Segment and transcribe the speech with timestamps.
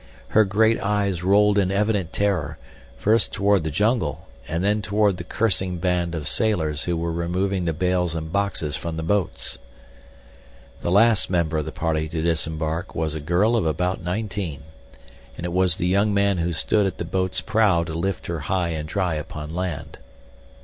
[0.29, 2.57] Her great eyes rolled in evident terror,
[2.97, 7.65] first toward the jungle and then toward the cursing band of sailors who were removing
[7.65, 9.59] the bales and boxes from the boats.
[10.81, 14.63] The last member of the party to disembark was a girl of about nineteen,
[15.37, 18.39] and it was the young man who stood at the boat's prow to lift her
[18.39, 19.99] high and dry upon land.